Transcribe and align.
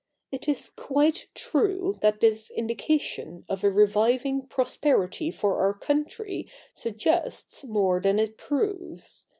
It 0.31 0.47
is 0.47 0.69
quite 0.69 1.27
true 1.35 1.99
that 2.01 2.21
this 2.21 2.49
indication 2.49 3.45
of 3.47 3.63
a 3.63 3.69
reviving 3.69 4.47
prosperity 4.47 5.29
for 5.29 5.59
our 5.61 5.75
country 5.75 6.49
suggests 6.73 7.63
more 7.65 7.99
than 7.99 8.17
it 8.17 8.35
proves. 8.35 9.27